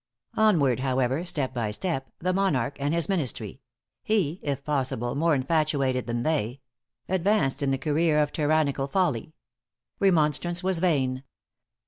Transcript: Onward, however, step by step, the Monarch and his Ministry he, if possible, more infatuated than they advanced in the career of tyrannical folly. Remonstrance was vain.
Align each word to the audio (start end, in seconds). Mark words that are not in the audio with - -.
Onward, 0.35 0.79
however, 0.79 1.23
step 1.23 1.53
by 1.53 1.69
step, 1.69 2.09
the 2.17 2.33
Monarch 2.33 2.75
and 2.79 2.91
his 2.91 3.07
Ministry 3.07 3.61
he, 4.01 4.39
if 4.41 4.63
possible, 4.63 5.13
more 5.13 5.35
infatuated 5.35 6.07
than 6.07 6.23
they 6.23 6.59
advanced 7.07 7.61
in 7.61 7.69
the 7.69 7.77
career 7.77 8.19
of 8.19 8.31
tyrannical 8.33 8.87
folly. 8.87 9.35
Remonstrance 9.99 10.63
was 10.63 10.79
vain. 10.79 11.21